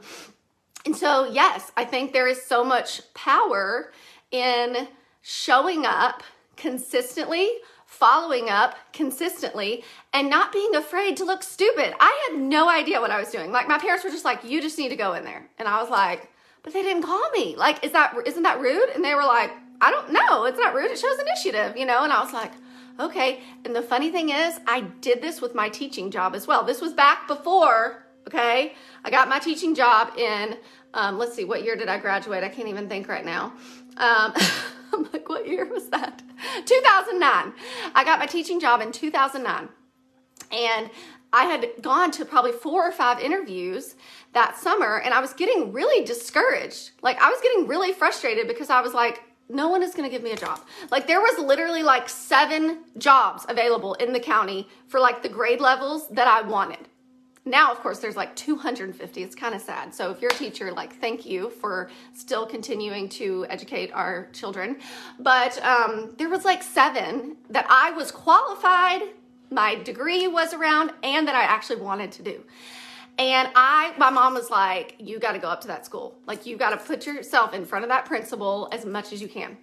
and 0.84 0.96
so 0.96 1.24
yes, 1.24 1.70
I 1.76 1.84
think 1.84 2.12
there 2.12 2.26
is 2.28 2.42
so 2.42 2.64
much 2.64 3.02
power 3.14 3.92
in 4.30 4.88
showing 5.22 5.86
up 5.86 6.22
consistently, 6.56 7.48
following 7.86 8.48
up 8.48 8.76
consistently, 8.92 9.84
and 10.12 10.28
not 10.28 10.52
being 10.52 10.74
afraid 10.74 11.16
to 11.18 11.24
look 11.24 11.42
stupid. 11.42 11.94
I 12.00 12.28
had 12.28 12.40
no 12.40 12.68
idea 12.68 13.00
what 13.00 13.10
I 13.10 13.20
was 13.20 13.30
doing. 13.30 13.52
Like 13.52 13.68
my 13.68 13.78
parents 13.78 14.04
were 14.04 14.10
just 14.10 14.24
like, 14.24 14.44
"You 14.44 14.60
just 14.60 14.78
need 14.78 14.90
to 14.90 14.96
go 14.96 15.14
in 15.14 15.24
there," 15.24 15.48
and 15.58 15.68
I 15.68 15.80
was 15.80 15.90
like, 15.90 16.30
"But 16.62 16.72
they 16.72 16.82
didn't 16.82 17.02
call 17.02 17.30
me. 17.30 17.56
Like, 17.56 17.84
is 17.84 17.92
that 17.92 18.14
isn't 18.26 18.42
that 18.42 18.60
rude?" 18.60 18.90
And 18.94 19.04
they 19.04 19.14
were 19.14 19.24
like, 19.24 19.50
"I 19.80 19.90
don't 19.90 20.12
know. 20.12 20.44
It's 20.44 20.58
not 20.58 20.74
rude. 20.74 20.90
It 20.90 20.98
shows 20.98 21.18
initiative, 21.18 21.76
you 21.76 21.86
know." 21.86 22.04
And 22.04 22.12
I 22.12 22.20
was 22.22 22.32
like 22.32 22.52
Okay. 22.98 23.40
And 23.64 23.74
the 23.74 23.82
funny 23.82 24.10
thing 24.10 24.30
is, 24.30 24.58
I 24.66 24.82
did 25.00 25.20
this 25.20 25.40
with 25.40 25.54
my 25.54 25.68
teaching 25.68 26.10
job 26.10 26.34
as 26.34 26.46
well. 26.46 26.64
This 26.64 26.80
was 26.80 26.92
back 26.92 27.28
before, 27.28 28.06
okay? 28.26 28.74
I 29.04 29.10
got 29.10 29.28
my 29.28 29.38
teaching 29.38 29.74
job 29.74 30.16
in, 30.16 30.56
um, 30.94 31.18
let's 31.18 31.34
see, 31.34 31.44
what 31.44 31.62
year 31.62 31.76
did 31.76 31.88
I 31.88 31.98
graduate? 31.98 32.42
I 32.42 32.48
can't 32.48 32.68
even 32.68 32.88
think 32.88 33.08
right 33.08 33.24
now. 33.24 33.52
Um, 33.98 34.32
I'm 34.92 35.08
like, 35.12 35.28
what 35.28 35.46
year 35.46 35.64
was 35.66 35.88
that? 35.90 36.22
2009. 36.64 37.52
I 37.94 38.04
got 38.04 38.18
my 38.18 38.26
teaching 38.26 38.60
job 38.60 38.80
in 38.80 38.92
2009. 38.92 39.68
And 40.52 40.90
I 41.32 41.44
had 41.44 41.82
gone 41.82 42.10
to 42.12 42.24
probably 42.24 42.52
four 42.52 42.86
or 42.86 42.92
five 42.92 43.20
interviews 43.20 43.94
that 44.32 44.56
summer 44.56 44.98
and 44.98 45.12
I 45.12 45.20
was 45.20 45.32
getting 45.32 45.72
really 45.72 46.04
discouraged. 46.04 46.92
Like 47.02 47.20
I 47.20 47.28
was 47.28 47.40
getting 47.42 47.66
really 47.66 47.92
frustrated 47.92 48.46
because 48.46 48.70
I 48.70 48.80
was 48.80 48.94
like, 48.94 49.22
no 49.48 49.68
one 49.68 49.82
is 49.82 49.94
going 49.94 50.08
to 50.08 50.14
give 50.14 50.22
me 50.22 50.32
a 50.32 50.36
job. 50.36 50.60
Like 50.90 51.06
there 51.06 51.20
was 51.20 51.38
literally 51.38 51.82
like 51.82 52.08
seven 52.08 52.84
jobs 52.98 53.46
available 53.48 53.94
in 53.94 54.12
the 54.12 54.20
county 54.20 54.68
for 54.88 54.98
like 54.98 55.22
the 55.22 55.28
grade 55.28 55.60
levels 55.60 56.08
that 56.08 56.26
I 56.26 56.42
wanted. 56.42 56.88
Now, 57.48 57.70
of 57.70 57.78
course, 57.78 58.00
there's 58.00 58.16
like 58.16 58.34
250. 58.34 59.22
It's 59.22 59.36
kind 59.36 59.54
of 59.54 59.62
sad. 59.62 59.94
So 59.94 60.10
if 60.10 60.20
you're 60.20 60.32
a 60.32 60.34
teacher, 60.34 60.72
like 60.72 60.96
thank 60.96 61.24
you 61.24 61.50
for 61.50 61.88
still 62.12 62.44
continuing 62.44 63.08
to 63.10 63.46
educate 63.48 63.92
our 63.92 64.26
children. 64.32 64.78
But 65.20 65.62
um, 65.64 66.12
there 66.18 66.28
was 66.28 66.44
like 66.44 66.60
seven 66.64 67.36
that 67.48 67.64
I 67.70 67.92
was 67.92 68.10
qualified, 68.10 69.02
my 69.50 69.76
degree 69.76 70.26
was 70.26 70.52
around, 70.52 70.92
and 71.04 71.28
that 71.28 71.36
I 71.36 71.44
actually 71.44 71.80
wanted 71.80 72.10
to 72.12 72.24
do. 72.24 72.42
And 73.16 73.48
I, 73.54 73.94
my 73.96 74.10
mom 74.10 74.34
was 74.34 74.50
like, 74.50 74.96
you 74.98 75.20
got 75.20 75.32
to 75.32 75.38
go 75.38 75.48
up 75.48 75.60
to 75.62 75.68
that 75.68 75.86
school. 75.86 76.18
Like, 76.26 76.44
you 76.44 76.56
got 76.58 76.70
to 76.70 76.76
put 76.76 77.06
yourself 77.06 77.54
in 77.54 77.64
front 77.64 77.84
of 77.84 77.88
that 77.88 78.04
principal 78.04 78.68
as 78.72 78.84
much 78.84 79.12
as 79.12 79.22
you 79.22 79.28
can. 79.28 79.56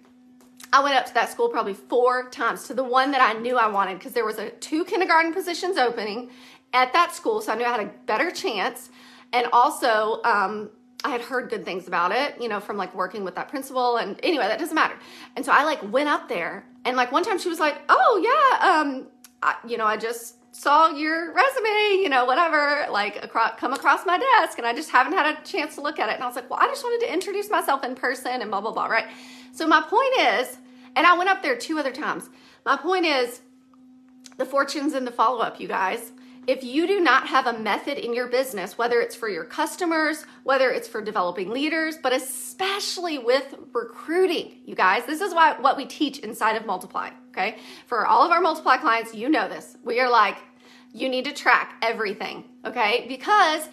I 0.72 0.82
went 0.82 0.96
up 0.96 1.06
to 1.06 1.14
that 1.14 1.30
school 1.30 1.48
probably 1.48 1.74
four 1.74 2.28
times 2.30 2.64
to 2.64 2.74
the 2.74 2.82
one 2.82 3.12
that 3.12 3.20
I 3.20 3.38
knew 3.38 3.56
I 3.56 3.68
wanted 3.68 3.98
because 3.98 4.12
there 4.12 4.24
was 4.24 4.38
a 4.38 4.50
two 4.50 4.84
kindergarten 4.84 5.32
positions 5.32 5.76
opening 5.76 6.30
at 6.74 6.92
that 6.92 7.14
school, 7.14 7.40
so 7.40 7.52
I 7.52 7.56
knew 7.56 7.64
I 7.64 7.70
had 7.70 7.80
a 7.80 7.90
better 8.06 8.30
chance. 8.30 8.90
And 9.32 9.46
also, 9.52 10.20
um, 10.24 10.70
I 11.04 11.10
had 11.10 11.22
heard 11.22 11.48
good 11.48 11.64
things 11.64 11.88
about 11.88 12.12
it, 12.12 12.40
you 12.40 12.48
know, 12.48 12.60
from 12.60 12.76
like 12.76 12.94
working 12.94 13.24
with 13.24 13.34
that 13.36 13.48
principal. 13.48 13.96
And 13.96 14.20
anyway, 14.22 14.44
that 14.44 14.58
doesn't 14.58 14.74
matter. 14.74 14.94
And 15.36 15.44
so 15.44 15.52
I 15.52 15.64
like 15.64 15.82
went 15.90 16.08
up 16.08 16.28
there, 16.28 16.66
and 16.84 16.96
like 16.96 17.12
one 17.12 17.24
time 17.24 17.38
she 17.38 17.48
was 17.48 17.60
like, 17.60 17.76
"Oh 17.88 18.20
yeah, 18.22 18.68
um, 18.68 19.06
I, 19.42 19.56
you 19.66 19.76
know, 19.76 19.86
I 19.86 19.96
just 19.96 20.36
saw 20.54 20.88
your 20.90 21.32
resume, 21.32 22.02
you 22.02 22.08
know, 22.08 22.24
whatever, 22.24 22.86
like 22.90 23.22
across, 23.24 23.58
come 23.58 23.72
across 23.72 24.06
my 24.06 24.18
desk 24.18 24.56
and 24.56 24.64
I 24.64 24.72
just 24.72 24.88
haven't 24.88 25.12
had 25.12 25.36
a 25.36 25.42
chance 25.42 25.74
to 25.74 25.80
look 25.80 25.98
at 25.98 26.08
it. 26.08 26.14
And 26.14 26.22
I 26.22 26.28
was 26.28 26.36
like, 26.36 26.48
well, 26.48 26.60
I 26.62 26.68
just 26.68 26.84
wanted 26.84 27.04
to 27.06 27.12
introduce 27.12 27.50
myself 27.50 27.82
in 27.82 27.96
person 27.96 28.40
and 28.40 28.52
blah, 28.52 28.60
blah, 28.60 28.70
blah, 28.70 28.86
right? 28.86 29.06
So 29.52 29.66
my 29.66 29.82
point 29.82 30.14
is, 30.16 30.58
and 30.94 31.08
I 31.08 31.18
went 31.18 31.28
up 31.28 31.42
there 31.42 31.56
two 31.56 31.76
other 31.80 31.90
times. 31.90 32.30
My 32.64 32.76
point 32.76 33.04
is, 33.04 33.40
the 34.36 34.46
fortunes 34.46 34.94
in 34.94 35.04
the 35.04 35.10
follow 35.10 35.40
up, 35.40 35.60
you 35.60 35.66
guys. 35.66 36.12
If 36.46 36.62
you 36.62 36.86
do 36.86 37.00
not 37.00 37.26
have 37.28 37.46
a 37.46 37.58
method 37.58 37.98
in 37.98 38.14
your 38.14 38.28
business, 38.28 38.76
whether 38.76 39.00
it's 39.00 39.14
for 39.14 39.28
your 39.28 39.44
customers, 39.44 40.24
whether 40.42 40.70
it's 40.70 40.88
for 40.88 41.00
developing 41.00 41.50
leaders, 41.50 41.96
but 42.02 42.12
especially 42.12 43.18
with 43.18 43.54
recruiting, 43.72 44.58
you 44.64 44.74
guys, 44.74 45.04
this 45.06 45.20
is 45.20 45.34
why 45.34 45.58
what 45.60 45.76
we 45.76 45.86
teach 45.86 46.18
inside 46.20 46.56
of 46.56 46.66
Multiply. 46.66 47.10
Okay. 47.30 47.58
For 47.86 48.06
all 48.06 48.24
of 48.24 48.30
our 48.30 48.40
Multiply 48.40 48.76
clients, 48.76 49.14
you 49.14 49.28
know 49.28 49.48
this. 49.48 49.76
We 49.82 50.00
are 50.00 50.10
like, 50.10 50.38
you 50.92 51.08
need 51.08 51.24
to 51.24 51.32
track 51.32 51.76
everything. 51.82 52.44
Okay. 52.64 53.06
Because 53.08 53.68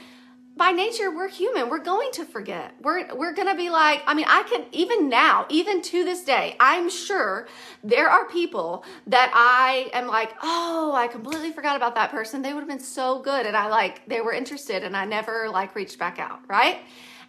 by 0.57 0.71
nature 0.71 1.09
we're 1.09 1.29
human. 1.29 1.69
We're 1.69 1.79
going 1.79 2.11
to 2.13 2.25
forget. 2.25 2.75
We're 2.81 3.15
we're 3.15 3.33
to 3.33 3.55
be 3.55 3.69
like 3.69 4.01
i 4.05 4.13
mean 4.13 4.25
i 4.27 4.43
can 4.43 4.65
even 4.71 5.09
now 5.09 5.45
even 5.49 5.81
to 5.81 6.03
this 6.03 6.23
day 6.23 6.55
i'm 6.59 6.89
sure 6.89 7.47
there 7.83 8.09
are 8.09 8.27
people 8.27 8.85
that 9.07 9.31
i 9.33 9.89
am 9.93 10.07
like 10.07 10.33
oh 10.41 10.93
i 10.95 11.07
completely 11.07 11.51
forgot 11.51 11.75
about 11.75 11.95
that 11.95 12.11
person. 12.11 12.41
They 12.41 12.53
would 12.53 12.61
have 12.61 12.69
been 12.69 12.79
so 12.79 13.19
good. 13.19 13.45
And 13.45 13.57
i 13.57 13.67
like 13.67 14.07
they 14.07 14.21
were 14.21 14.33
interested 14.33 14.83
and 14.83 14.95
i 14.95 15.05
never 15.05 15.49
like 15.49 15.75
reached 15.75 15.99
back 15.99 16.19
out 16.19 16.39
right? 16.47 16.79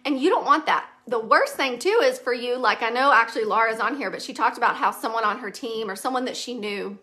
And 0.05 0.19
you 0.19 0.29
don't 0.29 0.45
want 0.45 0.65
that. 0.65 0.89
The 1.07 1.19
worst 1.19 1.55
thing 1.55 1.79
too 1.79 2.01
is 2.03 2.19
for 2.19 2.33
you 2.33 2.57
like 2.57 2.81
i 2.81 2.89
know 2.89 3.11
actually 3.11 3.45
laura's 3.45 3.79
on 3.79 3.97
here 3.97 4.09
but 4.09 4.21
she 4.21 4.33
talked 4.33 4.57
about 4.57 4.75
how 4.75 4.91
someone 4.91 5.25
on 5.25 5.39
her 5.39 5.51
team 5.51 5.89
or 5.89 5.95
someone 5.95 6.25
that 6.25 6.37
she 6.37 6.53
knew 6.53 6.97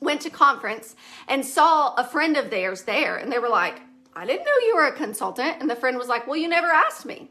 went 0.00 0.20
to 0.22 0.30
conference 0.30 0.96
and 1.28 1.44
saw 1.44 1.94
a 1.94 2.04
friend 2.04 2.36
of 2.36 2.50
theirs 2.50 2.82
there 2.82 3.16
and 3.16 3.30
they 3.30 3.38
were 3.38 3.48
like 3.48 3.80
I 4.18 4.26
didn't 4.26 4.44
know 4.44 4.66
you 4.66 4.74
were 4.74 4.86
a 4.86 4.92
consultant. 4.92 5.58
And 5.60 5.70
the 5.70 5.76
friend 5.76 5.96
was 5.96 6.08
like, 6.08 6.26
Well, 6.26 6.36
you 6.36 6.48
never 6.48 6.66
asked 6.66 7.06
me. 7.06 7.30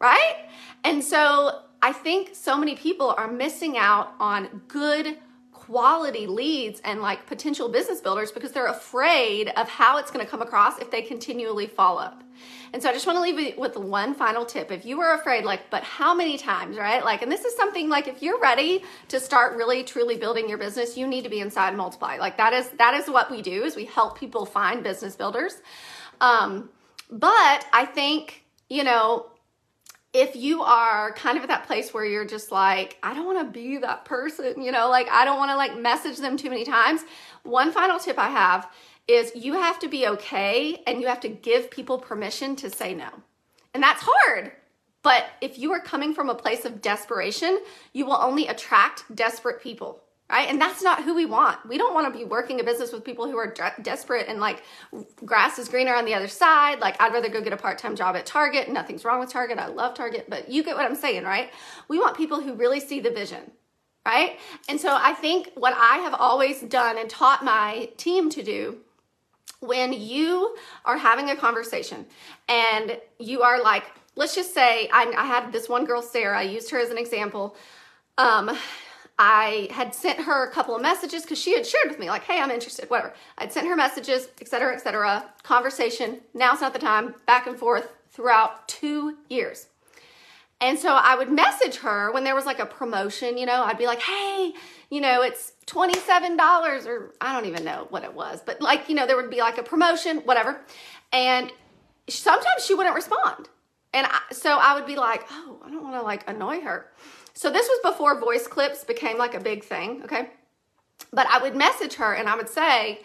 Right? 0.00 0.36
And 0.84 1.04
so 1.04 1.62
I 1.82 1.92
think 1.92 2.34
so 2.34 2.56
many 2.56 2.76
people 2.76 3.14
are 3.16 3.30
missing 3.30 3.76
out 3.76 4.14
on 4.18 4.62
good 4.68 5.18
quality 5.68 6.26
leads 6.26 6.80
and 6.80 7.02
like 7.02 7.26
potential 7.26 7.68
business 7.68 8.00
builders 8.00 8.32
because 8.32 8.52
they're 8.52 8.68
afraid 8.68 9.50
of 9.50 9.68
how 9.68 9.98
it's 9.98 10.10
going 10.10 10.24
to 10.24 10.30
come 10.30 10.40
across 10.40 10.78
if 10.78 10.90
they 10.90 11.02
continually 11.02 11.66
follow 11.66 12.00
up. 12.00 12.24
And 12.72 12.82
so 12.82 12.88
I 12.88 12.92
just 12.92 13.06
want 13.06 13.16
to 13.16 13.20
leave 13.20 13.38
you 13.38 13.60
with 13.60 13.76
one 13.76 14.14
final 14.14 14.46
tip. 14.46 14.70
If 14.70 14.86
you 14.86 14.96
were 14.96 15.12
afraid, 15.12 15.44
like, 15.44 15.68
but 15.70 15.82
how 15.82 16.14
many 16.14 16.38
times, 16.38 16.78
right? 16.78 17.04
Like, 17.04 17.20
and 17.20 17.30
this 17.30 17.44
is 17.44 17.54
something 17.54 17.90
like 17.90 18.08
if 18.08 18.22
you're 18.22 18.40
ready 18.40 18.82
to 19.08 19.20
start 19.20 19.56
really 19.56 19.84
truly 19.84 20.16
building 20.16 20.48
your 20.48 20.58
business, 20.58 20.96
you 20.96 21.06
need 21.06 21.24
to 21.24 21.30
be 21.30 21.40
inside 21.40 21.76
Multiply. 21.76 22.16
Like 22.16 22.38
that 22.38 22.54
is 22.54 22.70
that 22.78 22.94
is 22.94 23.08
what 23.10 23.30
we 23.30 23.42
do 23.42 23.64
is 23.64 23.76
we 23.76 23.84
help 23.84 24.18
people 24.18 24.46
find 24.46 24.82
business 24.82 25.16
builders. 25.16 25.60
Um, 26.20 26.70
but 27.10 27.66
I 27.72 27.86
think, 27.86 28.44
you 28.70 28.84
know, 28.84 29.26
if 30.12 30.34
you 30.36 30.62
are 30.62 31.12
kind 31.12 31.36
of 31.36 31.42
at 31.42 31.48
that 31.48 31.66
place 31.66 31.92
where 31.92 32.04
you're 32.04 32.24
just 32.24 32.50
like, 32.50 32.96
I 33.02 33.14
don't 33.14 33.26
want 33.26 33.46
to 33.46 33.52
be 33.52 33.78
that 33.78 34.04
person, 34.04 34.62
you 34.62 34.72
know, 34.72 34.88
like 34.88 35.08
I 35.08 35.24
don't 35.24 35.38
want 35.38 35.50
to 35.50 35.56
like 35.56 35.78
message 35.78 36.18
them 36.18 36.36
too 36.36 36.48
many 36.50 36.64
times. 36.64 37.02
One 37.42 37.72
final 37.72 37.98
tip 37.98 38.18
I 38.18 38.28
have 38.28 38.70
is 39.06 39.32
you 39.34 39.54
have 39.54 39.78
to 39.80 39.88
be 39.88 40.06
okay 40.06 40.82
and 40.86 41.00
you 41.00 41.06
have 41.08 41.20
to 41.20 41.28
give 41.28 41.70
people 41.70 41.98
permission 41.98 42.56
to 42.56 42.70
say 42.70 42.94
no. 42.94 43.08
And 43.74 43.82
that's 43.82 44.02
hard. 44.04 44.52
But 45.02 45.26
if 45.40 45.58
you 45.58 45.72
are 45.72 45.80
coming 45.80 46.14
from 46.14 46.28
a 46.28 46.34
place 46.34 46.64
of 46.64 46.82
desperation, 46.82 47.60
you 47.92 48.04
will 48.04 48.18
only 48.20 48.48
attract 48.48 49.04
desperate 49.14 49.62
people 49.62 50.02
right? 50.30 50.48
And 50.48 50.60
that's 50.60 50.82
not 50.82 51.04
who 51.04 51.14
we 51.14 51.26
want. 51.26 51.66
We 51.66 51.78
don't 51.78 51.94
want 51.94 52.12
to 52.12 52.18
be 52.18 52.24
working 52.24 52.60
a 52.60 52.64
business 52.64 52.92
with 52.92 53.04
people 53.04 53.26
who 53.26 53.36
are 53.36 53.52
de- 53.52 53.74
desperate 53.82 54.26
and 54.28 54.40
like 54.40 54.62
grass 55.24 55.58
is 55.58 55.68
greener 55.68 55.94
on 55.94 56.04
the 56.04 56.14
other 56.14 56.28
side. 56.28 56.80
Like 56.80 57.00
I'd 57.00 57.12
rather 57.12 57.28
go 57.28 57.40
get 57.40 57.52
a 57.52 57.56
part-time 57.56 57.96
job 57.96 58.16
at 58.16 58.26
Target. 58.26 58.68
Nothing's 58.68 59.04
wrong 59.04 59.20
with 59.20 59.30
Target. 59.30 59.58
I 59.58 59.68
love 59.68 59.94
Target, 59.94 60.26
but 60.28 60.48
you 60.48 60.62
get 60.62 60.76
what 60.76 60.84
I'm 60.84 60.96
saying, 60.96 61.24
right? 61.24 61.50
We 61.88 61.98
want 61.98 62.16
people 62.16 62.40
who 62.40 62.54
really 62.54 62.80
see 62.80 63.00
the 63.00 63.10
vision. 63.10 63.50
Right? 64.06 64.38
And 64.70 64.80
so 64.80 64.96
I 64.98 65.12
think 65.12 65.50
what 65.54 65.74
I 65.76 65.98
have 65.98 66.14
always 66.14 66.62
done 66.62 66.96
and 66.96 67.10
taught 67.10 67.44
my 67.44 67.90
team 67.98 68.30
to 68.30 68.42
do 68.42 68.78
when 69.60 69.92
you 69.92 70.56
are 70.86 70.96
having 70.96 71.28
a 71.28 71.36
conversation 71.36 72.06
and 72.48 72.98
you 73.18 73.42
are 73.42 73.62
like, 73.62 73.84
let's 74.16 74.34
just 74.34 74.54
say 74.54 74.88
I, 74.92 75.12
I 75.14 75.26
had 75.26 75.52
this 75.52 75.68
one 75.68 75.84
girl, 75.84 76.00
Sarah, 76.00 76.38
I 76.38 76.42
used 76.42 76.70
her 76.70 76.78
as 76.78 76.88
an 76.88 76.96
example. 76.96 77.54
Um, 78.16 78.56
I 79.18 79.68
had 79.72 79.94
sent 79.94 80.20
her 80.20 80.46
a 80.46 80.50
couple 80.50 80.76
of 80.76 80.82
messages 80.82 81.22
because 81.22 81.38
she 81.38 81.54
had 81.54 81.66
shared 81.66 81.88
with 81.88 81.98
me, 81.98 82.08
like, 82.08 82.22
hey, 82.22 82.40
I'm 82.40 82.50
interested, 82.50 82.88
whatever. 82.88 83.14
I'd 83.36 83.52
sent 83.52 83.66
her 83.66 83.74
messages, 83.74 84.28
etc., 84.40 84.74
etc. 84.74 85.28
conversation. 85.42 86.20
Now's 86.34 86.60
not 86.60 86.72
the 86.72 86.78
time, 86.78 87.16
back 87.26 87.46
and 87.46 87.58
forth 87.58 87.88
throughout 88.10 88.68
two 88.68 89.16
years. 89.28 89.66
And 90.60 90.78
so 90.78 90.94
I 90.94 91.14
would 91.14 91.30
message 91.30 91.76
her 91.78 92.12
when 92.12 92.24
there 92.24 92.34
was 92.34 92.44
like 92.44 92.58
a 92.58 92.66
promotion, 92.66 93.38
you 93.38 93.46
know, 93.46 93.62
I'd 93.62 93.78
be 93.78 93.86
like, 93.86 94.02
hey, 94.02 94.52
you 94.90 95.00
know, 95.00 95.22
it's 95.22 95.52
$27 95.66 96.86
or 96.86 97.14
I 97.20 97.32
don't 97.32 97.48
even 97.48 97.64
know 97.64 97.86
what 97.90 98.02
it 98.02 98.12
was, 98.12 98.40
but 98.44 98.60
like, 98.60 98.88
you 98.88 98.96
know, 98.96 99.06
there 99.06 99.16
would 99.16 99.30
be 99.30 99.38
like 99.38 99.58
a 99.58 99.62
promotion, 99.62 100.18
whatever. 100.18 100.60
And 101.12 101.52
sometimes 102.08 102.64
she 102.66 102.74
wouldn't 102.74 102.94
respond. 102.94 103.48
And 103.94 104.06
I, 104.10 104.20
so 104.32 104.58
I 104.58 104.74
would 104.74 104.86
be 104.86 104.96
like, 104.96 105.24
oh, 105.30 105.60
I 105.64 105.70
don't 105.70 105.82
want 105.82 105.94
to 105.94 106.02
like 106.02 106.28
annoy 106.28 106.60
her. 106.60 106.88
So 107.38 107.52
this 107.52 107.68
was 107.68 107.92
before 107.92 108.18
voice 108.18 108.48
clips 108.48 108.82
became 108.82 109.16
like 109.16 109.34
a 109.34 109.38
big 109.38 109.62
thing, 109.62 110.02
okay? 110.02 110.30
But 111.12 111.28
I 111.28 111.40
would 111.40 111.54
message 111.54 111.94
her 111.94 112.14
and 112.14 112.28
I 112.28 112.34
would 112.34 112.48
say, 112.48 113.02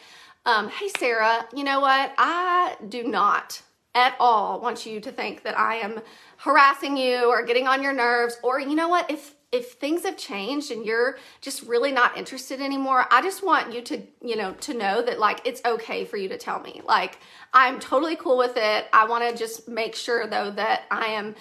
um, 0.47 0.69
hey, 0.69 0.89
Sarah, 0.97 1.45
you 1.55 1.63
know 1.63 1.81
what? 1.81 2.11
I 2.17 2.75
do 2.89 3.03
not 3.03 3.61
at 3.93 4.15
all 4.19 4.59
want 4.59 4.87
you 4.87 4.99
to 5.01 5.11
think 5.11 5.43
that 5.43 5.55
I 5.55 5.75
am 5.75 6.01
harassing 6.37 6.97
you 6.97 7.29
or 7.29 7.45
getting 7.45 7.67
on 7.67 7.83
your 7.83 7.93
nerves 7.93 8.39
or 8.41 8.59
you 8.59 8.73
know 8.73 8.89
what 8.89 9.11
if 9.11 9.35
if 9.51 9.73
things 9.73 10.03
have 10.03 10.17
changed 10.17 10.71
and 10.71 10.83
you're 10.83 11.19
just 11.39 11.61
really 11.61 11.91
not 11.91 12.17
interested 12.17 12.59
anymore 12.59 13.05
i 13.11 13.21
just 13.21 13.45
want 13.45 13.71
you 13.71 13.81
to 13.81 14.01
you 14.21 14.35
know 14.35 14.51
to 14.53 14.73
know 14.73 15.01
that 15.03 15.19
like 15.19 15.39
it's 15.45 15.61
okay 15.63 16.03
for 16.03 16.17
you 16.17 16.27
to 16.27 16.37
tell 16.39 16.59
me 16.59 16.81
like 16.85 17.19
i'm 17.53 17.79
totally 17.79 18.15
cool 18.15 18.35
with 18.35 18.57
it 18.57 18.87
i 18.91 19.05
want 19.05 19.23
to 19.23 19.37
just 19.37 19.69
make 19.69 19.93
sure 19.93 20.25
though 20.25 20.49
that 20.49 20.85
i 20.89 21.05
am 21.05 21.35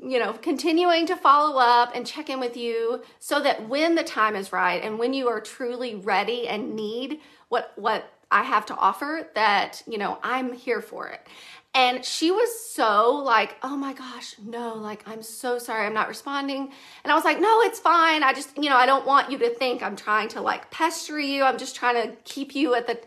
you 0.00 0.18
know, 0.18 0.32
continuing 0.34 1.06
to 1.06 1.16
follow 1.16 1.58
up 1.58 1.92
and 1.94 2.06
check 2.06 2.28
in 2.28 2.40
with 2.40 2.56
you 2.56 3.02
so 3.18 3.40
that 3.40 3.68
when 3.68 3.94
the 3.94 4.04
time 4.04 4.36
is 4.36 4.52
right 4.52 4.82
and 4.82 4.98
when 4.98 5.14
you 5.14 5.28
are 5.28 5.40
truly 5.40 5.94
ready 5.94 6.48
and 6.48 6.74
need 6.74 7.20
what 7.48 7.72
what 7.76 8.12
I 8.30 8.42
have 8.42 8.66
to 8.66 8.74
offer 8.74 9.28
that, 9.34 9.82
you 9.86 9.98
know, 9.98 10.18
I'm 10.22 10.52
here 10.52 10.80
for 10.80 11.08
it. 11.08 11.26
And 11.74 12.04
she 12.04 12.30
was 12.30 12.48
so 12.58 13.16
like, 13.16 13.56
oh 13.62 13.76
my 13.76 13.92
gosh, 13.92 14.34
no, 14.42 14.74
like, 14.76 15.06
I'm 15.06 15.22
so 15.22 15.58
sorry, 15.58 15.86
I'm 15.86 15.92
not 15.92 16.08
responding. 16.08 16.72
And 17.04 17.12
I 17.12 17.14
was 17.14 17.24
like, 17.24 17.38
no, 17.38 17.60
it's 17.60 17.78
fine. 17.78 18.22
I 18.22 18.32
just, 18.32 18.56
you 18.56 18.70
know, 18.70 18.76
I 18.76 18.86
don't 18.86 19.06
want 19.06 19.30
you 19.30 19.36
to 19.38 19.50
think 19.50 19.82
I'm 19.82 19.94
trying 19.94 20.28
to 20.28 20.40
like 20.40 20.70
pester 20.70 21.20
you. 21.20 21.44
I'm 21.44 21.58
just 21.58 21.76
trying 21.76 22.02
to 22.02 22.16
keep 22.24 22.54
you 22.54 22.74
at 22.74 22.86
the, 22.86 22.98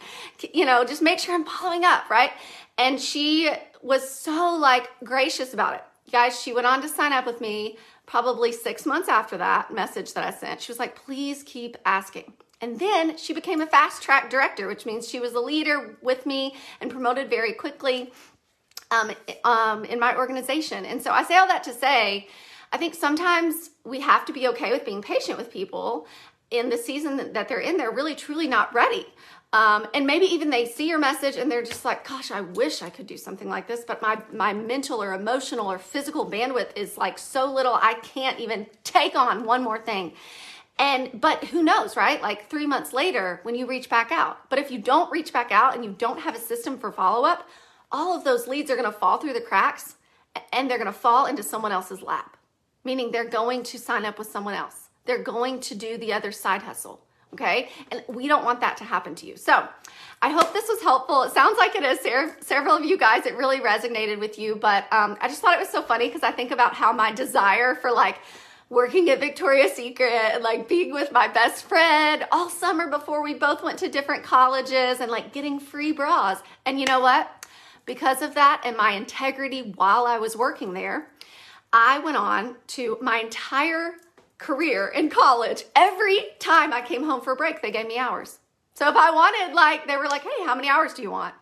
you 0.53 0.65
know, 0.65 0.86
just 0.86 1.01
make 1.01 1.17
sure 1.17 1.34
I'm 1.34 1.46
following 1.46 1.84
up, 1.84 2.12
right? 2.12 2.31
And 2.77 3.01
she 3.01 3.50
was 3.81 4.08
so 4.08 4.55
like 4.55 4.88
gracious 5.03 5.53
about 5.53 5.74
it. 5.74 5.84
Guys, 6.12 6.39
she 6.39 6.54
went 6.54 6.68
on 6.68 6.82
to 6.82 6.89
sign 6.89 7.13
up 7.13 7.25
with 7.25 7.42
me 7.42 7.78
probably 8.06 8.51
six 8.51 8.86
months 8.86 9.08
after 9.08 9.38
that 9.38 9.72
message 9.74 10.13
that 10.13 10.25
I 10.25 10.32
sent. 10.32 10.62
She 10.62 10.72
was 10.72 10.80
like, 10.80 10.96
please 10.96 11.44
keep 11.44 11.78
asking. 11.86 12.34
And 12.62 12.80
then 12.80 13.18
she 13.18 13.34
became 13.34 13.62
a 13.62 13.68
fast 13.68 14.01
track 14.01 14.30
director, 14.30 14.68
which 14.68 14.86
means 14.86 15.08
she 15.08 15.20
was 15.20 15.34
a 15.34 15.39
leader 15.39 15.98
with 16.01 16.25
me 16.25 16.56
and 16.82 16.92
promoted 16.92 17.30
very 17.30 17.54
quickly 17.54 18.12
um, 18.92 19.12
um, 19.44 19.86
in 19.86 20.00
my 20.00 20.18
organization. 20.18 20.86
And 20.86 21.01
so 21.01 21.12
I 21.12 21.24
say 21.24 21.38
all 21.38 21.48
that 21.48 21.63
to 21.66 21.74
say, 21.74 22.28
I 22.74 22.78
think 22.78 22.96
sometimes 22.96 23.72
we 23.86 24.01
have 24.01 24.25
to 24.25 24.34
be 24.34 24.48
okay 24.50 24.72
with 24.72 24.86
being 24.86 25.01
patient 25.01 25.38
with 25.38 25.51
people 25.51 26.08
in 26.51 26.70
the 26.70 26.78
season 26.78 27.34
that 27.34 27.48
they're 27.48 27.60
in. 27.60 27.78
They're 27.78 27.92
really, 27.92 28.16
truly 28.16 28.48
not 28.48 28.74
ready. 28.74 29.06
Um, 29.51 29.88
and 29.96 30.06
maybe 30.06 30.27
even 30.27 30.51
they 30.51 30.65
see 30.65 30.88
your 30.88 31.00
message 31.00 31.36
and 31.36 31.51
they're 31.51 31.63
just 31.63 31.84
like, 31.84 32.08
gosh, 32.08 32.29
I 32.29 32.41
wish 32.41 32.84
I 32.84 32.91
could 32.91 33.08
do 33.08 33.18
something 33.18 33.50
like 33.50 33.68
this, 33.68 33.84
but 33.84 34.00
my, 34.00 34.22
my 34.32 34.53
mental 34.53 35.01
or 35.01 35.13
emotional 35.13 35.72
or 35.72 35.79
physical 35.79 36.29
bandwidth 36.29 36.70
is 36.75 36.98
like 36.98 37.18
so 37.18 37.51
little, 37.51 37.74
I 37.74 37.96
can't 37.96 38.39
even 38.39 38.68
take 38.84 39.15
on 39.15 39.46
one 39.46 39.63
more 39.63 39.79
thing. 39.79 40.13
And, 40.77 41.20
but 41.20 41.46
who 41.46 41.63
knows, 41.63 41.98
right? 41.98 42.22
Like 42.22 42.48
three 42.48 42.68
months 42.68 42.94
later 42.94 43.39
when 43.41 43.56
you 43.56 43.65
reach 43.65 43.89
back 43.89 44.12
out. 44.12 44.48
But 44.50 44.60
if 44.60 44.70
you 44.70 44.77
don't 44.77 45.12
reach 45.12 45.34
back 45.34 45.51
out 45.51 45.75
and 45.75 45.84
you 45.84 45.96
don't 45.98 46.20
have 46.20 46.36
a 46.36 46.39
system 46.39 46.77
for 46.77 46.91
follow 46.91 47.27
up, 47.27 47.50
all 47.91 48.15
of 48.15 48.24
those 48.24 48.48
leads 48.48 48.70
are 48.70 48.75
going 48.75 48.86
to 48.86 48.98
fall 48.98 49.18
through 49.18 49.34
the 49.34 49.41
cracks 49.41 49.96
and 50.53 50.70
they're 50.70 50.77
going 50.77 50.86
to 50.86 50.94
fall 50.94 51.25
into 51.25 51.41
someone 51.41 51.72
else's 51.72 52.03
lap, 52.03 52.38
meaning 52.84 53.12
they're 53.12 53.27
going 53.27 53.63
to 53.63 53.79
sign 53.79 54.06
up 54.06 54.20
with 54.20 54.29
someone 54.29 54.53
else. 54.53 54.89
They're 55.06 55.24
going 55.24 55.60
to 55.62 55.75
do 55.75 55.98
the 55.98 56.13
other 56.13 56.32
side 56.32 56.62
hustle 56.62 57.01
okay? 57.33 57.69
And 57.91 58.03
we 58.07 58.27
don't 58.27 58.43
want 58.43 58.62
that 58.62 58.77
to 58.77 58.83
happen 58.83 59.15
to 59.15 59.25
you. 59.25 59.38
So 59.38 59.67
I 60.21 60.29
hope 60.29 60.53
this 60.53 60.67
was 60.67 60.81
helpful. 60.81 61.24
It 61.24 61.31
sounds 61.31 61.57
like 61.57 61.75
it 61.75 61.83
is. 61.83 62.00
Several 62.45 62.75
of 62.75 62.83
you 62.83 62.98
guys, 62.98 63.25
it 63.25 63.36
really 63.36 63.59
resonated 63.59 64.19
with 64.19 64.38
you, 64.38 64.55
but 64.55 64.91
um, 64.91 65.17
I 65.21 65.27
just 65.27 65.41
thought 65.41 65.55
it 65.55 65.59
was 65.59 65.69
so 65.69 65.81
funny 65.81 66.07
because 66.07 66.24
I 66.24 66.31
think 66.31 66.51
about 66.51 66.74
how 66.74 66.91
my 66.91 67.12
desire 67.12 67.75
for 67.75 67.91
like 67.91 68.17
working 68.69 69.09
at 69.09 69.19
Victoria's 69.19 69.74
Secret 69.74 70.12
and 70.12 70.43
like 70.43 70.67
being 70.67 70.93
with 70.93 71.12
my 71.12 71.27
best 71.27 71.63
friend 71.63 72.25
all 72.31 72.50
summer 72.50 72.88
before 72.88 73.24
we 73.24 73.33
both 73.33 73.63
went 73.63 73.79
to 73.79 73.89
different 73.89 74.24
colleges 74.24 75.00
and 75.00 75.09
like 75.09 75.33
getting 75.33 75.59
free 75.59 75.91
bras. 75.91 76.41
And 76.65 76.79
you 76.79 76.86
know 76.86 77.00
what? 77.00 77.45
Because 77.86 78.21
of 78.21 78.36
that 78.36 78.62
and 78.65 78.77
my 78.77 78.91
integrity 78.91 79.74
while 79.75 80.05
I 80.05 80.19
was 80.19 80.38
working 80.38 80.74
there, 80.74 81.07
I 81.74 82.00
went 82.00 82.17
on 82.17 82.55
to 82.67 82.98
my 83.01 83.19
entire 83.19 83.93
career 84.39 84.88
in 84.88 85.10
college, 85.10 85.65
every 85.75 86.19
time 86.39 86.74
I 86.74 86.81
came 86.81 87.03
home 87.03 87.22
for 87.22 87.34
a 87.34 87.36
break, 87.36 87.62
they 87.62 87.72
gave 87.72 87.88
me 87.88 88.00
hours. 88.00 88.39
So 88.74 88.89
if 88.89 88.96
I 88.96 89.12
wanted, 89.12 89.53
like, 89.53 89.88
they 89.88 89.98
were 89.98 90.08
like, 90.08 90.24
hey, 90.24 90.46
how 90.46 90.55
many 90.55 90.69
hours 90.69 90.93
do 90.93 91.01
you 91.01 91.12
want? 91.12 91.36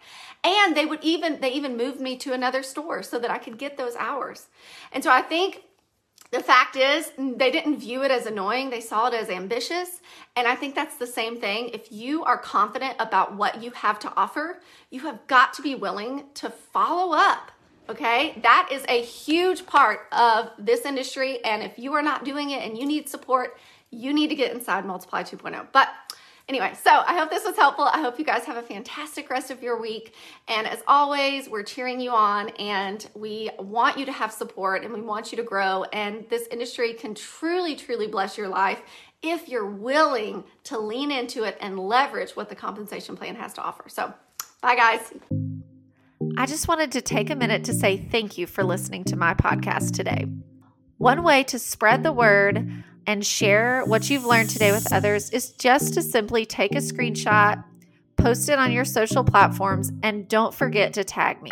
And 0.44 0.76
they 0.76 0.86
would 0.86 1.04
even, 1.04 1.40
they 1.40 1.52
even 1.52 1.78
moved 1.78 2.02
me 2.02 2.18
to 2.18 2.34
another 2.34 2.64
store 2.64 3.04
so 3.04 3.20
that 3.20 3.32
I 3.32 3.38
could 3.38 3.58
get 3.58 3.78
those 3.78 3.96
hours. 3.96 4.48
And 4.92 5.04
so 5.04 5.12
I 5.12 5.22
think 5.22 5.62
the 6.32 6.42
fact 6.42 6.76
is, 6.76 7.12
they 7.18 7.52
didn't 7.52 7.80
view 7.80 8.04
it 8.04 8.12
as 8.12 8.26
annoying, 8.26 8.70
they 8.70 8.82
saw 8.82 9.08
it 9.08 9.14
as 9.14 9.30
ambitious. 9.30 10.02
And 10.36 10.48
I 10.48 10.56
think 10.56 10.76
that's 10.76 10.98
the 10.98 11.08
same 11.08 11.40
thing. 11.40 11.70
If 11.70 11.92
you 11.92 12.24
are 12.24 12.38
confident 12.38 12.96
about 13.00 13.36
what 13.36 13.62
you 13.64 13.72
have 13.72 14.00
to 14.00 14.14
offer, 14.18 14.60
you 14.90 15.02
have 15.02 15.26
got 15.28 15.54
to 15.54 15.62
be 15.62 15.76
willing 15.76 16.26
to 16.36 16.50
follow 16.50 17.16
up. 17.16 17.52
Okay, 17.90 18.38
that 18.44 18.70
is 18.72 18.84
a 18.90 19.02
huge 19.02 19.66
part 19.66 20.08
of 20.12 20.52
this 20.60 20.86
industry. 20.86 21.44
And 21.46 21.64
if 21.64 21.80
you 21.80 21.94
are 21.94 22.02
not 22.02 22.26
doing 22.26 22.50
it 22.50 22.62
and 22.64 22.78
you 22.78 22.86
need 22.86 23.08
support, 23.08 23.58
you 23.92 24.14
need 24.14 24.28
to 24.28 24.36
get 24.36 24.52
inside 24.52 24.86
Multiply 24.86 25.24
2.0. 25.24 25.68
But 25.72 25.90
Anyway, 26.50 26.72
so 26.82 26.90
I 26.92 27.18
hope 27.18 27.30
this 27.30 27.44
was 27.44 27.58
helpful. 27.58 27.90
I 27.92 28.00
hope 28.00 28.18
you 28.18 28.24
guys 28.24 28.46
have 28.46 28.56
a 28.56 28.62
fantastic 28.62 29.30
rest 29.30 29.52
of 29.52 29.62
your 29.62 29.82
week. 29.82 30.14
And 30.48 30.66
as 30.66 30.82
always, 30.88 31.50
we're 31.50 31.64
cheering 31.64 32.00
you 32.00 32.12
on 32.12 32.50
and 32.52 33.06
we 33.16 33.50
want 33.60 33.98
you 33.98 34.06
to 34.06 34.14
have 34.14 34.32
support 34.32 34.86
and 34.86 34.94
we 34.94 35.02
want 35.02 35.34
you 35.34 35.36
to 35.38 35.44
grow. 35.44 35.84
And 35.92 36.26
this 36.30 36.48
industry 36.50 36.94
can 36.94 37.16
truly, 37.16 37.76
truly 37.76 38.08
bless 38.08 38.38
your 38.38 38.48
life 38.48 38.82
if 39.22 39.50
you're 39.50 39.70
willing 39.70 40.46
to 40.66 40.80
lean 40.80 41.12
into 41.12 41.44
it 41.44 41.58
and 41.60 41.78
leverage 41.78 42.32
what 42.32 42.48
the 42.48 42.56
compensation 42.56 43.18
plan 43.18 43.36
has 43.36 43.52
to 43.54 43.62
offer. 43.62 43.90
So, 43.90 44.14
bye, 44.62 44.76
guys. 44.78 45.12
I 46.38 46.46
just 46.46 46.68
wanted 46.68 46.92
to 46.94 47.02
take 47.02 47.30
a 47.30 47.36
minute 47.36 47.64
to 47.66 47.74
say 47.74 47.98
thank 47.98 48.38
you 48.38 48.48
for 48.48 48.64
listening 48.64 49.04
to 49.06 49.16
my 49.16 49.34
podcast 49.34 49.94
today. 49.94 50.26
One 50.98 51.22
way 51.24 51.44
to 51.44 51.60
spread 51.60 52.04
the 52.04 52.12
word 52.12 52.84
and 53.06 53.26
share 53.26 53.84
what 53.86 54.10
you've 54.10 54.26
learned 54.26 54.50
today 54.50 54.72
with 54.72 54.92
others 54.92 55.30
is 55.30 55.52
just 55.52 55.94
to 55.94 56.02
simply 56.02 56.46
take 56.46 56.74
a 56.74 56.80
screenshot, 56.80 57.64
post 58.18 58.50
it 58.50 58.58
on 58.58 58.72
your 58.72 58.84
social 58.84 59.24
platforms, 59.24 59.92
and 60.02 60.28
don't 60.28 60.54
forget 60.54 60.94
to 60.94 61.04
tag 61.04 61.42
me. 61.44 61.52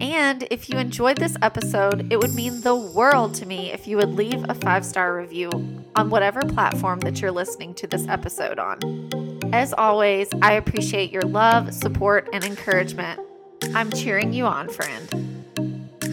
And 0.00 0.46
if 0.50 0.68
you 0.68 0.78
enjoyed 0.78 1.16
this 1.16 1.36
episode, 1.42 2.12
it 2.12 2.18
would 2.18 2.34
mean 2.34 2.60
the 2.60 2.76
world 2.76 3.34
to 3.34 3.46
me 3.46 3.72
if 3.72 3.88
you 3.88 3.96
would 3.96 4.10
leave 4.10 4.44
a 4.48 4.54
five 4.54 4.84
star 4.84 5.16
review 5.16 5.50
on 5.96 6.10
whatever 6.10 6.42
platform 6.42 7.00
that 7.00 7.20
you're 7.20 7.32
listening 7.32 7.74
to 7.74 7.86
this 7.86 8.06
episode 8.06 8.58
on. 8.58 8.78
As 9.52 9.72
always, 9.72 10.28
I 10.42 10.52
appreciate 10.52 11.10
your 11.10 11.22
love, 11.22 11.74
support, 11.74 12.28
and 12.32 12.44
encouragement. 12.44 13.20
I'm 13.74 13.90
cheering 13.92 14.32
you 14.32 14.46
on, 14.46 14.68
friend. 14.68 15.77